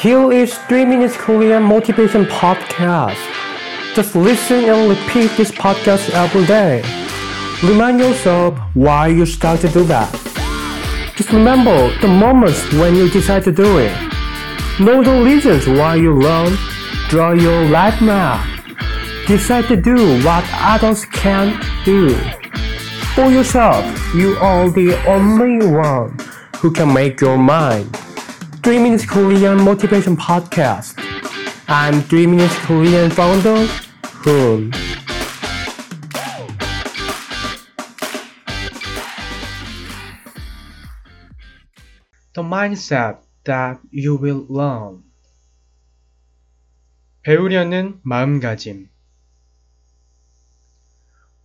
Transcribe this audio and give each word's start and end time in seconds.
Here 0.00 0.32
is 0.32 0.56
3 0.56 0.86
Minutes 0.86 1.14
Korean 1.14 1.62
Motivation 1.62 2.24
Podcast. 2.24 3.20
Just 3.94 4.16
listen 4.16 4.64
and 4.64 4.88
repeat 4.88 5.30
this 5.36 5.50
podcast 5.50 6.08
every 6.14 6.46
day. 6.46 6.80
Remind 7.62 8.00
yourself 8.00 8.58
why 8.72 9.08
you 9.08 9.26
start 9.26 9.60
to 9.60 9.68
do 9.68 9.84
that. 9.84 10.10
Just 11.16 11.30
remember 11.32 11.94
the 12.00 12.08
moments 12.08 12.72
when 12.72 12.96
you 12.96 13.10
decide 13.10 13.44
to 13.44 13.52
do 13.52 13.76
it. 13.76 13.92
Know 14.80 15.04
the 15.04 15.22
reasons 15.22 15.68
why 15.68 15.96
you 15.96 16.14
learn. 16.18 16.56
Draw 17.10 17.32
your 17.32 17.68
life 17.68 18.00
map. 18.00 18.40
Decide 19.26 19.66
to 19.66 19.76
do 19.76 20.24
what 20.24 20.48
others 20.54 21.04
can't 21.04 21.62
do. 21.84 22.14
For 23.14 23.30
yourself, 23.30 23.84
you 24.14 24.34
are 24.36 24.70
the 24.70 24.96
only 25.06 25.58
one 25.66 26.16
who 26.56 26.70
can 26.70 26.90
make 26.90 27.20
your 27.20 27.36
mind. 27.36 27.94
3 28.63 28.79
Minutes 28.79 29.05
Korean 29.05 29.61
Motivation 29.61 30.17
Podcast. 30.17 30.95
I'm 31.67 32.01
3 32.01 32.27
Minutes 32.27 32.55
Korean 32.65 33.09
founder, 33.09 33.67
Hoon. 34.23 34.71
The 42.33 42.43
mindset 42.43 43.19
that 43.45 43.79
you 43.91 44.15
will 44.15 44.45
learn. 44.49 45.03
배우려는 47.23 47.99
마음가짐. 48.03 48.89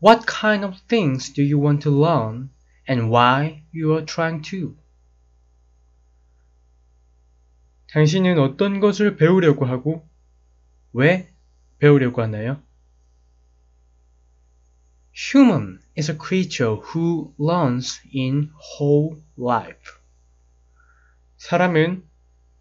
What 0.00 0.26
kind 0.26 0.64
of 0.64 0.80
things 0.88 1.30
do 1.30 1.42
you 1.42 1.58
want 1.58 1.82
to 1.82 1.90
learn 1.90 2.50
and 2.88 3.10
why 3.10 3.62
you 3.70 3.94
are 3.94 4.04
trying 4.04 4.42
to? 4.50 4.76
당신은 7.91 8.39
어떤 8.39 8.79
것을 8.79 9.15
배우려고 9.15 9.65
하고 9.65 10.07
왜 10.93 11.29
배우려고 11.79 12.21
하나요? 12.21 12.61
Human 15.13 15.79
is 15.97 16.11
a 16.11 16.17
creature 16.17 16.75
who 16.75 17.33
learns 17.39 18.01
in 18.13 18.51
whole 18.79 19.21
life. 19.37 19.93
사람은 21.37 22.03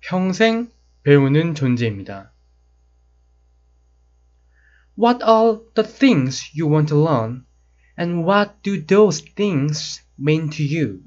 평생 0.01 0.71
배우는 1.03 1.55
존재입니다. 1.55 2.33
What 4.97 5.25
are 5.25 5.59
the 5.75 5.89
things 5.89 6.53
you 6.55 6.71
want 6.71 6.89
to 6.89 7.03
learn 7.03 7.45
and 7.99 8.25
what 8.25 8.63
do 8.63 8.85
those 8.87 9.25
things 9.35 10.03
mean 10.17 10.51
to 10.51 10.63
you? 10.63 11.03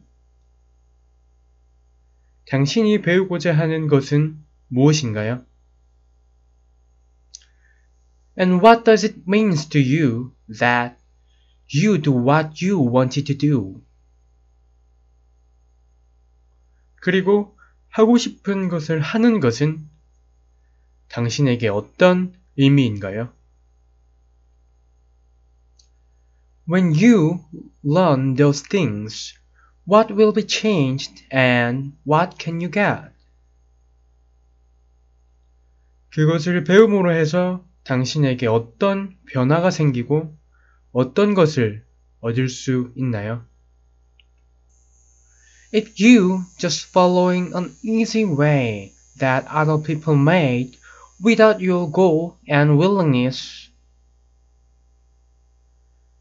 당신이 2.48 3.02
배우고자 3.02 3.58
하는 3.58 3.88
것은 3.88 4.42
무엇인가요? 4.70 5.46
And 8.40 8.64
what 8.64 8.84
does 8.84 9.06
it 9.06 9.24
mean 9.28 9.54
to 9.70 9.82
you 9.82 10.34
that 10.60 10.96
you 11.74 12.02
do 12.02 12.14
what 12.14 12.66
you 12.66 12.80
wanted 12.80 13.26
to 13.26 13.38
do? 13.38 13.84
그리고 17.02 17.58
하고 17.90 18.18
싶은 18.18 18.70
것을 18.70 19.02
하는 19.02 19.40
것은 19.40 19.90
당신에게 21.10 21.68
어떤 21.68 22.34
의미인가요? 22.58 23.34
When 26.70 26.94
you 26.94 27.44
learn 27.84 28.36
those 28.36 28.64
things, 28.64 29.34
what 29.88 30.12
will 30.12 30.34
be 30.34 30.44
changed 30.44 31.24
and 31.32 31.94
what 32.04 32.38
can 32.38 32.60
you 32.60 32.70
get? 32.70 33.10
그것을 36.14 36.64
배움으로 36.66 37.14
해서 37.14 37.64
당신에게 37.86 38.48
어떤 38.48 39.16
변화가 39.28 39.72
생기고 39.72 40.36
어떤 40.92 41.34
것을 41.34 41.86
얻을 42.20 42.50
수 42.50 42.92
있나요? 42.96 43.46
If 45.74 45.94
you 46.04 46.42
just 46.58 46.88
following 46.90 47.54
an 47.56 47.74
easy 47.84 48.26
way 48.26 48.92
that 49.20 49.48
other 49.48 49.82
people 49.82 50.20
made 50.20 50.78
without 51.24 51.64
your 51.64 51.90
goal 51.90 52.34
and 52.50 52.74
willingness, 52.74 53.70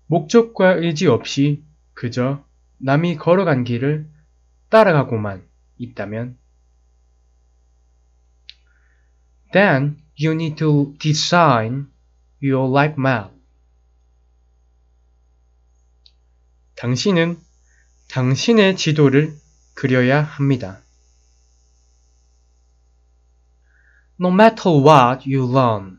목적과 0.06 0.74
의지 0.74 1.08
없이 1.08 1.64
그저 1.94 2.44
남이 2.78 3.16
걸어간 3.16 3.64
길을 3.64 4.08
따라가고만 4.68 5.46
있다면, 5.78 6.38
then 9.52 10.02
you 10.20 10.32
need 10.32 10.56
to 10.56 10.94
design 10.98 11.88
your 12.42 12.70
life 12.70 12.96
map. 12.98 13.30
당신은 16.76 17.40
당신의 18.10 18.76
지도를 18.76 19.34
그려야 19.74 20.22
합니다. 20.22 20.82
No 24.20 24.28
matter 24.28 24.76
what 24.76 25.30
you 25.30 25.50
learn. 25.50 25.98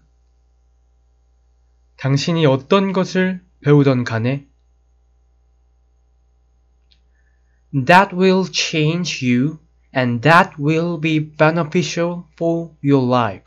당신이 1.97 2.45
어떤 2.45 2.93
것을 2.93 3.43
배우던 3.63 4.03
간에 4.03 4.47
that 7.76 8.12
will 8.12 8.46
change 8.46 9.22
you 9.22 9.58
and 9.92 10.22
that 10.22 10.58
will 10.58 10.98
be 10.98 11.18
beneficial 11.18 12.26
for 12.36 12.74
your 12.82 13.04
life. 13.06 13.44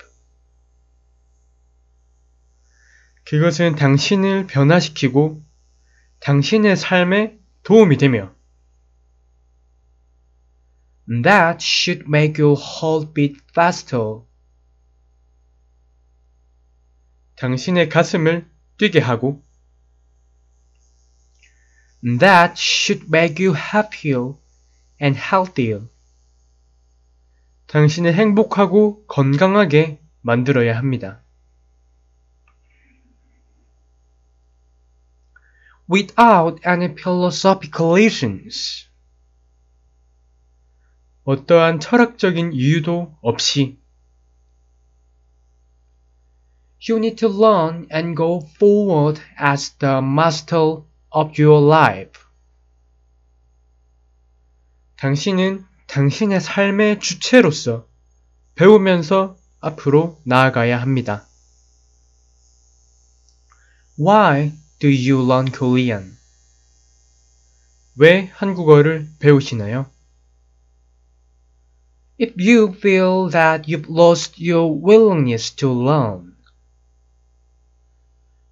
그것은 3.25 3.75
당신을 3.75 4.47
변화시키고 4.47 5.43
당신의 6.19 6.77
삶에 6.77 7.39
도움이 7.63 7.97
되며 7.97 8.35
that 11.07 11.63
should 11.63 12.05
make 12.07 12.41
your 12.41 12.59
heart 12.59 13.13
beat 13.13 13.39
faster. 13.51 14.21
당신의 17.35 17.89
가슴을 17.89 18.49
뛰게 18.77 18.99
하고 18.99 19.43
that 22.02 22.56
should 22.56 23.10
make 23.10 23.38
you 23.38 23.52
happier 23.54 24.34
and 25.00 25.16
healthier. 25.16 25.82
당신을 27.66 28.14
행복하고 28.14 29.06
건강하게 29.06 30.00
만들어야 30.22 30.76
합니다. 30.76 31.22
Without 35.88 36.60
any 36.66 36.94
philosophical 36.94 37.94
reasons. 37.94 38.88
어떠한 41.24 41.80
철학적인 41.80 42.52
이유도 42.52 43.16
없이 43.20 43.78
You 46.88 46.98
need 46.98 47.16
to 47.16 47.28
learn 47.28 47.86
and 47.92 48.16
go 48.16 48.40
forward 48.56 49.20
as 49.38 49.76
the 49.78 49.98
master 49.98 50.82
of 51.10 51.42
your 51.42 51.64
life. 51.66 52.12
당신은 54.96 55.64
당신의 55.86 56.40
삶의 56.40 57.00
주체로서 57.00 57.86
배우면서 58.54 59.36
앞으로 59.60 60.20
나아가야 60.24 60.80
합니다. 60.80 61.26
Why 63.98 64.52
do 64.78 64.88
you 64.88 65.24
learn 65.24 65.50
Korean? 65.50 66.16
왜 67.96 68.30
한국어를 68.34 69.08
배우시나요? 69.18 69.90
If 72.20 72.34
you 72.38 72.74
feel 72.76 73.30
that 73.30 73.66
you've 73.66 73.90
lost 73.90 74.38
your 74.38 74.70
willingness 74.70 75.54
to 75.56 75.70
learn. 75.70 76.36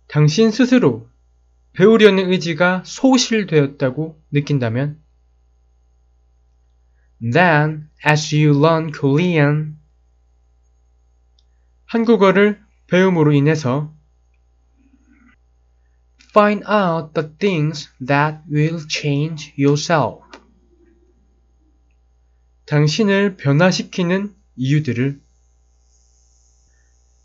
당신 0.08 0.50
스스로 0.50 1.06
배우려는 1.72 2.30
의지가 2.30 2.82
소실되었다고 2.84 4.20
느낀다면 4.32 5.00
Then, 7.20 7.88
as 8.06 8.34
you 8.34 8.56
learn 8.56 8.92
Korean, 8.92 9.76
한국어를 11.86 12.60
배움으로 12.86 13.32
인해서 13.32 13.94
find 16.30 16.64
out 16.68 17.14
the 17.14 17.28
things 17.38 17.88
that 18.04 18.38
will 18.50 18.86
change 18.88 19.54
yourself. 19.58 20.22
당신을 22.66 23.36
변화시키는 23.36 24.34
이유들을 24.56 25.20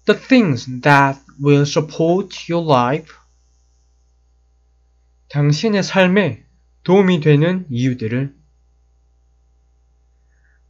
the 0.06 0.20
things 0.20 0.66
that 0.82 1.20
will 1.44 1.66
support 1.66 2.52
your 2.52 2.66
life. 2.66 3.14
당신의 5.34 5.82
삶에 5.82 6.46
도움이 6.84 7.20
되는 7.20 7.66
이유들을 7.72 8.36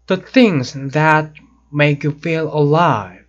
the 0.08 0.24
things 0.24 0.72
that 0.92 1.34
make 1.74 2.10
you 2.10 2.18
feel 2.18 2.48
alive. 2.48 3.26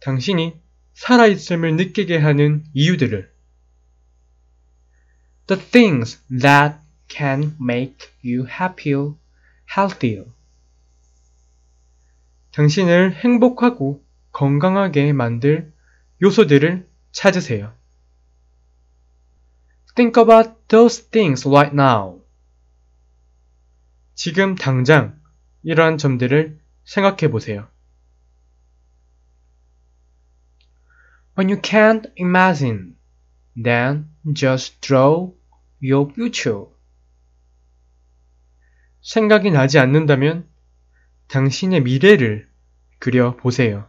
당신이 0.00 0.60
살아있음을 0.94 1.76
느끼게 1.76 2.18
하는 2.18 2.64
이유들을 2.74 3.32
The 5.46 5.62
things 5.62 6.20
that 6.28 6.78
can 7.08 7.56
make 7.62 8.08
you 8.24 8.48
happier, 8.48 9.14
healthier. 9.78 10.28
당신을 12.50 13.14
행복하고 13.14 14.04
건강하게 14.32 15.12
만들 15.12 15.72
요소들을 16.20 16.88
찾으세요. 17.12 17.83
Think 19.94 20.16
about 20.16 20.66
those 20.68 20.98
things 20.98 21.46
right 21.46 21.72
now. 21.72 22.20
지금 24.14 24.56
당장 24.56 25.20
이러한 25.62 25.98
점들을 25.98 26.58
생각해 26.84 27.30
보세요. 27.30 27.68
When 31.36 31.48
you 31.48 31.60
can't 31.60 32.12
imagine, 32.16 32.96
then 33.60 34.10
just 34.34 34.80
draw 34.80 35.32
your 35.82 36.12
future. 36.12 36.66
생각이 39.02 39.50
나지 39.50 39.78
않는다면 39.78 40.48
당신의 41.28 41.82
미래를 41.82 42.48
그려 42.98 43.36
보세요. 43.36 43.88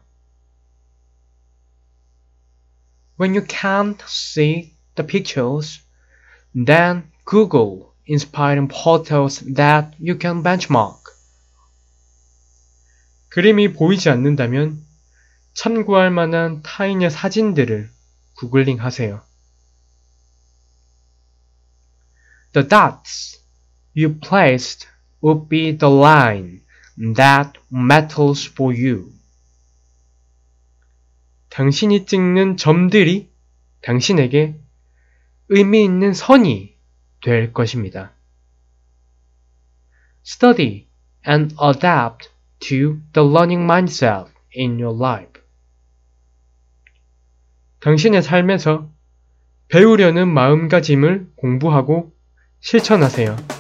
When 3.20 3.36
you 3.36 3.46
can't 3.48 4.02
see 4.04 4.76
the 4.96 5.08
pictures, 5.08 5.85
then 6.56 7.12
Google 7.26 7.94
inspiring 8.08 8.70
photos 8.70 9.40
that 9.56 9.94
you 10.00 10.18
can 10.18 10.42
benchmark. 10.42 11.04
그림이 13.30 13.74
보이지 13.74 14.10
않는다면 14.10 14.82
참고할 15.54 16.12
만한 16.12 16.62
타인의 16.62 17.12
사진들을 17.12 17.90
구글링 18.38 18.80
하세요. 18.80 19.22
The 22.54 22.68
dots 22.68 23.42
you 23.94 24.18
placed 24.20 24.88
would 25.22 25.50
be 25.50 25.78
the 25.78 25.94
line 25.94 26.62
that 27.16 27.60
matters 27.70 28.50
for 28.50 28.74
you. 28.74 29.12
당신이 31.50 32.06
찍는 32.06 32.56
점들이 32.56 33.30
당신에게 33.82 34.60
의미 35.50 35.84
있는 35.84 36.14
선이 36.14 36.76
될 37.24 37.54
것입니다. 37.54 38.14
Study 40.26 40.88
and 41.28 41.56
adapt 41.62 42.30
to 42.60 43.00
the 43.14 43.28
learning 43.28 43.64
mindset 43.64 44.32
in 44.58 44.80
your 44.80 44.98
life. 44.98 45.42
당신의 47.82 48.24
삶에서 48.24 48.90
배우려는 49.68 50.28
마음가짐을 50.28 51.34
공부하고 51.36 52.14
실천하세요. 52.60 53.55